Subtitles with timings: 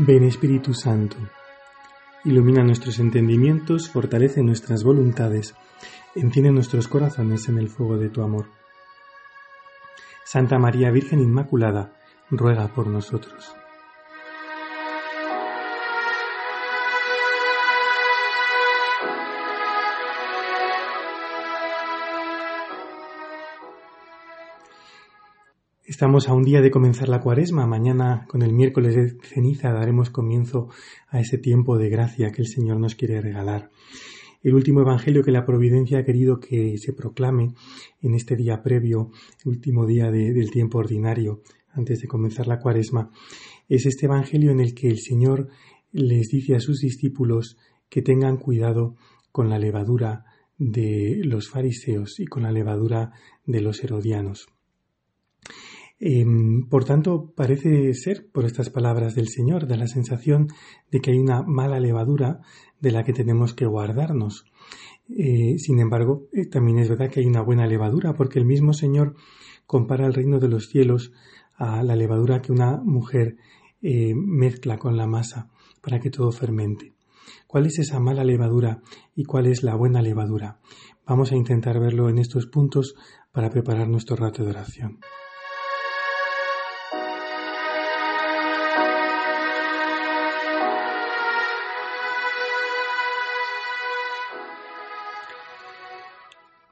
[0.00, 1.16] Ven Espíritu Santo,
[2.24, 5.56] ilumina nuestros entendimientos, fortalece nuestras voluntades,
[6.14, 8.46] enciende nuestros corazones en el fuego de tu amor.
[10.24, 11.94] Santa María Virgen Inmaculada,
[12.30, 13.56] ruega por nosotros.
[25.88, 27.66] Estamos a un día de comenzar la cuaresma.
[27.66, 30.68] Mañana, con el miércoles de ceniza, daremos comienzo
[31.08, 33.70] a ese tiempo de gracia que el Señor nos quiere regalar.
[34.42, 37.54] El último evangelio que la providencia ha querido que se proclame
[38.02, 39.12] en este día previo,
[39.42, 41.40] el último día del tiempo ordinario,
[41.72, 43.10] antes de comenzar la cuaresma,
[43.66, 45.48] es este evangelio en el que el Señor
[45.90, 47.56] les dice a sus discípulos
[47.88, 48.96] que tengan cuidado
[49.32, 50.26] con la levadura
[50.58, 53.12] de los fariseos y con la levadura
[53.46, 54.48] de los herodianos.
[56.00, 60.46] Em, por tanto, parece ser, por estas palabras del Señor, da la sensación
[60.90, 62.40] de que hay una mala levadura
[62.80, 64.44] de la que tenemos que guardarnos.
[65.08, 68.72] Eh, sin embargo, eh, también es verdad que hay una buena levadura, porque el mismo
[68.74, 69.16] Señor
[69.66, 71.12] compara el reino de los cielos
[71.56, 73.36] a la levadura que una mujer
[73.82, 76.94] eh, mezcla con la masa para que todo fermente.
[77.46, 78.82] ¿Cuál es esa mala levadura
[79.14, 80.60] y cuál es la buena levadura?
[81.06, 82.94] Vamos a intentar verlo en estos puntos
[83.32, 85.00] para preparar nuestro rato de oración.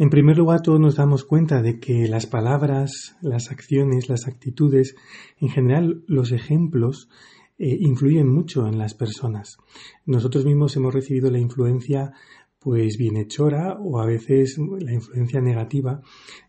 [0.00, 4.96] En primer lugar, todos nos damos cuenta de que las palabras, las acciones, las actitudes,
[5.38, 7.10] en general los ejemplos,
[7.58, 9.58] eh, influyen mucho en las personas.
[10.06, 12.14] Nosotros mismos hemos recibido la influencia
[12.60, 16.00] pues bienhechora o a veces la influencia negativa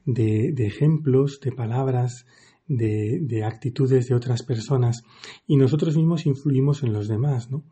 [0.05, 2.27] de, ejemplos, de palabras,
[2.69, 5.03] de, actitudes de otras personas
[5.45, 7.65] y nosotros mismos influimos en los demás, ¿no?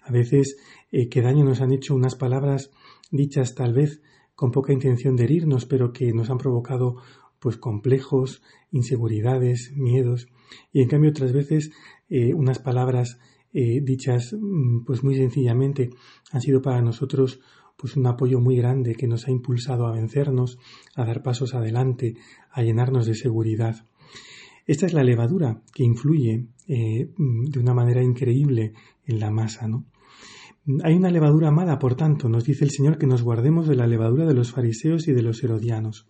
[0.00, 0.56] A veces
[0.92, 2.70] eh, qué daño nos han hecho unas palabras
[3.10, 4.00] dichas tal vez
[4.36, 6.96] con poca intención de herirnos, pero que nos han provocado
[7.40, 10.28] pues complejos, inseguridades, miedos,
[10.72, 11.72] y en cambio otras veces
[12.08, 13.18] eh, unas palabras
[13.52, 15.90] eh, dichas mm, pues muy sencillamente
[16.30, 17.40] han sido para nosotros
[17.76, 20.58] pues un apoyo muy grande que nos ha impulsado a vencernos,
[20.94, 22.16] a dar pasos adelante,
[22.50, 23.86] a llenarnos de seguridad.
[24.66, 28.72] Esta es la levadura que influye eh, mm, de una manera increíble
[29.06, 29.84] en la masa, ¿no?
[30.82, 33.86] Hay una levadura mala, por tanto, nos dice el Señor que nos guardemos de la
[33.86, 36.08] levadura de los fariseos y de los herodianos.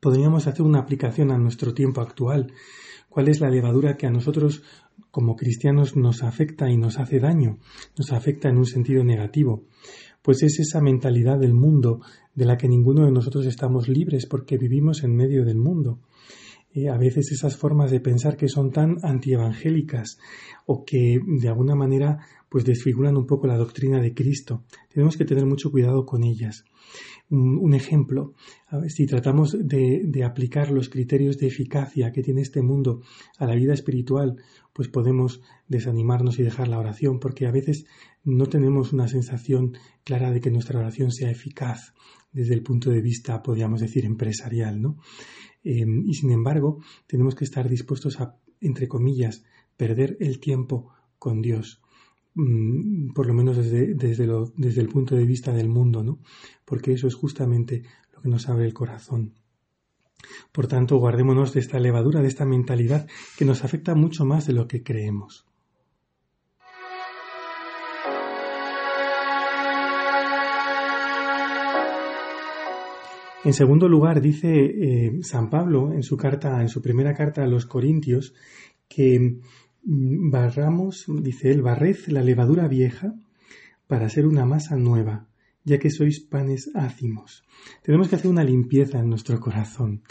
[0.00, 2.52] Podríamos hacer una aplicación a nuestro tiempo actual.
[3.10, 4.62] ¿Cuál es la levadura que a nosotros
[5.10, 7.58] como cristianos nos afecta y nos hace daño?
[7.98, 9.64] Nos afecta en un sentido negativo.
[10.22, 12.00] Pues es esa mentalidad del mundo
[12.34, 16.00] de la que ninguno de nosotros estamos libres porque vivimos en medio del mundo.
[16.74, 20.18] Eh, a veces esas formas de pensar que son tan antievangélicas
[20.66, 22.18] o que de alguna manera
[22.48, 24.64] pues desfiguran un poco la doctrina de Cristo.
[24.92, 26.64] Tenemos que tener mucho cuidado con ellas.
[27.30, 28.32] Un, ejemplo,
[28.88, 33.02] si tratamos de, de, aplicar los criterios de eficacia que tiene este mundo
[33.36, 34.36] a la vida espiritual,
[34.72, 37.84] pues podemos desanimarnos y dejar la oración, porque a veces
[38.28, 39.72] no tenemos una sensación
[40.04, 41.94] clara de que nuestra oración sea eficaz
[42.30, 44.98] desde el punto de vista, podríamos decir, empresarial, ¿no?
[45.64, 49.44] Em, y sin embargo, tenemos que estar dispuestos a, entre comillas,
[49.76, 51.80] perder el tiempo con Dios,
[52.34, 56.20] mm, por lo menos desde, desde, el punto de vista del mundo, ¿no?
[56.66, 59.34] Porque eso es justamente lo que nos abre el corazón.
[60.52, 64.52] Por tanto, guardémonos de esta levadura, de esta mentalidad que nos afecta mucho más de
[64.52, 65.47] lo que creemos.
[73.48, 77.46] En segundo lugar, dice eh, San Pablo en su carta, en su primera carta a
[77.46, 78.34] los Corintios,
[78.90, 79.18] que
[79.84, 83.14] mm, barramos, dice él, barred la levadura vieja
[83.86, 85.28] para ser una masa nueva,
[85.64, 87.42] ya que sois panes ácimos.
[87.82, 90.02] Tenemos que hacer una limpieza en nuestro corazón.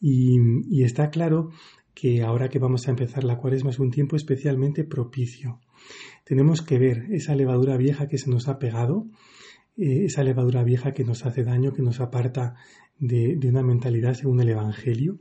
[0.00, 0.38] Y,
[0.70, 1.50] y está claro
[1.92, 5.58] que ahora que vamos a empezar la cuaresma es un tiempo especialmente propicio.
[6.24, 9.08] Tenemos que ver esa levadura vieja que se nos ha pegado,
[9.76, 12.54] eh, esa levadura vieja que nos hace daño, que nos aparta
[12.98, 15.18] de, una mentalidad según el Evangelio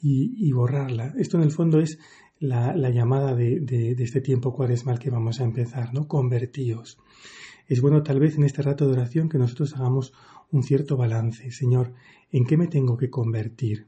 [0.00, 1.14] y, borrarla.
[1.16, 1.98] Esto en el fondo es
[2.40, 6.08] la, llamada de, este tiempo cuaresmal que vamos a empezar, ¿no?
[6.08, 6.98] Convertíos.
[7.68, 10.12] Es bueno tal vez en este rato de oración que nosotros hagamos
[10.50, 11.52] un cierto balance.
[11.52, 11.94] Señor,
[12.32, 13.86] ¿en qué me tengo que convertir?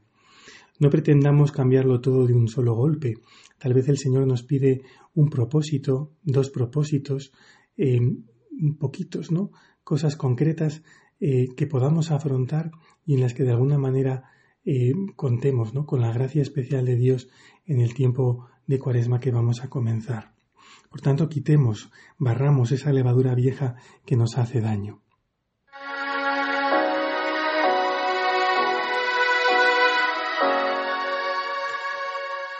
[0.79, 3.15] No pretendamos cambiarlo todo de un solo golpe.
[3.57, 7.33] Tal vez el Señor nos pide un propósito, dos propósitos,
[7.77, 7.99] eh,
[8.79, 9.51] poquitos, ¿no?
[9.85, 10.83] Cosas concretas
[11.21, 12.71] eh, que podamos afrontar
[13.05, 14.25] y en las que de alguna manera
[14.65, 15.85] eh, contemos ¿no?
[15.85, 17.29] con la gracia especial de Dios
[17.65, 20.33] en el tiempo de cuaresma que vamos a comenzar.
[20.89, 25.01] Por tanto, quitemos, barramos esa levadura vieja que nos hace daño.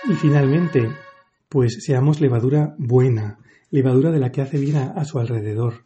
[0.08, 0.92] Y finalmente,
[1.50, 3.40] pues seamos levadura buena,
[3.72, 5.86] levadura de la que hace vida a su alrededor,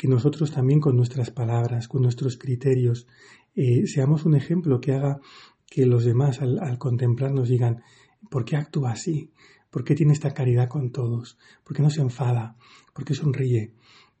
[0.00, 3.06] que nosotros también con nuestras palabras, con nuestros criterios,
[3.54, 5.20] eh, seamos un ejemplo que haga
[5.66, 7.82] que los demás al, contemplarnos digan,
[8.30, 9.30] ¿por qué actúa así?
[9.68, 11.36] ¿Por qué tiene esta caridad con todos?
[11.62, 12.56] ¿Por qué no se enfada?
[12.94, 13.74] ¿Por qué sonríe?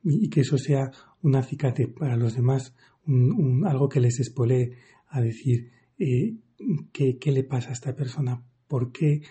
[0.04, 0.92] Y, que eso sea
[1.22, 2.74] un acicate para los demás,
[3.06, 4.76] un, algo que les espolee
[5.08, 6.36] a decir, eh,
[6.92, 8.42] ¿qué, ¿qué le pasa a esta persona?
[8.68, 9.22] ¿Por qué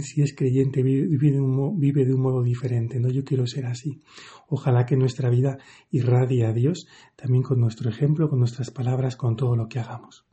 [0.00, 3.08] si es creyente, vive de, un, vive de un modo diferente, ¿no?
[3.08, 4.00] Yo quiero ser así.
[4.48, 5.58] Ojalá que nuestra vida
[5.90, 6.86] irradie a Dios
[7.16, 10.26] también con nuestro ejemplo, con nuestras palabras, con todo lo que hagamos.